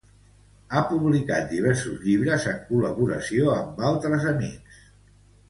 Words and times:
Ha 0.71 0.79
publicat 0.93 1.45
diversos 1.51 1.99
llibres 2.05 2.47
en 2.53 2.57
col·laboració 2.71 3.53
amb 3.59 3.87
altres 3.93 4.27
amics. 4.33 4.83